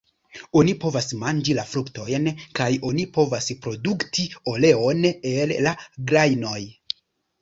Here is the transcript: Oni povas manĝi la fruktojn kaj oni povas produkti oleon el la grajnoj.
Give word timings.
Oni 0.59 0.71
povas 0.83 1.09
manĝi 1.23 1.55
la 1.57 1.65
fruktojn 1.73 2.25
kaj 2.59 2.69
oni 2.91 3.05
povas 3.19 3.51
produkti 3.67 4.27
oleon 4.55 5.07
el 5.35 5.55
la 5.67 5.75
grajnoj. 6.13 6.59